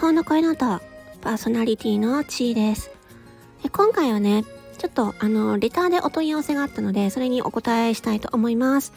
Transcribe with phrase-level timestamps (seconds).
[0.00, 2.90] 法の声の音、パーソナリティのちーです。
[3.70, 4.44] 今回はね、
[4.78, 8.94] ちょっとあの、レターでお問い合わせがあったので、それにお答えしたいと思います。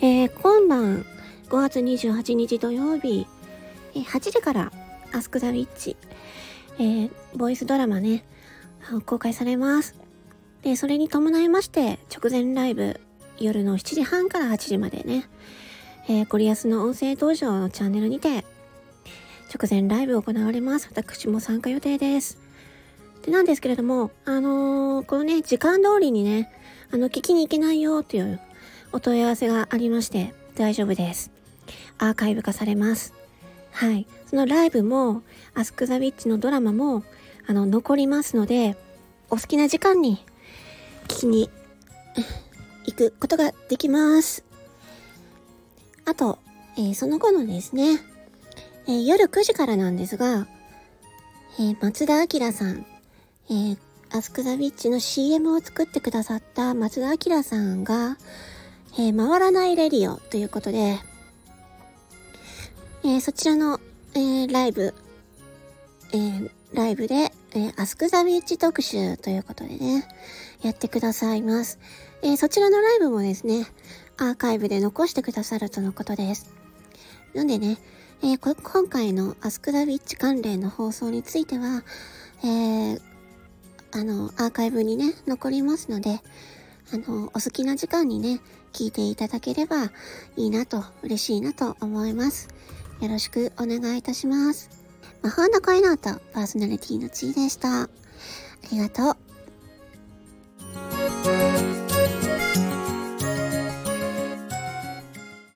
[0.00, 1.04] えー、今晩、
[1.48, 3.26] 5月28日土曜日、
[3.96, 4.72] え8時から、
[5.10, 5.96] アスクザウィッチ、
[6.78, 8.24] えー、ボイスドラマね、
[9.06, 9.96] 公開されます。
[10.62, 13.00] で、それに伴いまして、直前ライブ、
[13.40, 15.28] 夜の7時半から8時までね、
[16.06, 18.44] えー、ゴリアスの音声道場のチャンネルにて、
[19.54, 20.88] 直前ライブ行われます。
[20.90, 22.38] 私も参加予定です。
[23.22, 26.52] で、なんですけれども、あのー、このね、時間通りにね、
[26.90, 28.40] あの、聞きに行けないよという
[28.90, 31.30] お問い合わせがありまして、大丈夫です。
[31.98, 33.14] アーカイブ化されます。
[33.70, 34.08] はい。
[34.26, 35.22] そのライブも、
[35.54, 37.04] アスクザウィッチのドラマも、
[37.46, 38.76] あの、残りますので、
[39.30, 40.24] お好きな時間に
[41.04, 41.48] 聞きに
[42.86, 44.42] 行くことができます。
[46.06, 46.40] あと、
[46.76, 48.00] えー、その後のですね、
[48.86, 50.46] えー、夜9時からなんですが、
[51.58, 52.86] えー、松田明さん、
[53.48, 53.78] えー、
[54.10, 58.16] アスクザビッチの CM を作ってくださった松田明さんが、
[58.94, 60.98] えー、回らないレディオということで、
[63.04, 63.80] えー、そちらの、
[64.14, 64.94] えー、ライブ、
[66.12, 70.08] えー、ライブで、えー、アスクザビッチ特集ということでね、
[70.62, 71.78] やってくださいます。
[72.22, 73.66] えー、そちらのライブもですね、
[74.16, 76.52] アーカイブで残してくださるとのことです。
[77.34, 77.78] なんでね、
[78.22, 81.82] えー、今回のアスクラビッチ関連の放送については、
[82.42, 83.00] えー、
[83.92, 86.20] あの、アーカイブにね、残りますので、
[86.92, 88.40] あの、お好きな時間にね、
[88.72, 89.84] 聞いていただければ
[90.36, 92.48] いいなと、嬉しいなと思います。
[93.00, 94.70] よろしくお願いいたします。
[95.22, 97.82] 魔法の声の音、パーソナリティのちーでした。
[97.82, 97.88] あ
[98.72, 99.33] りがとう。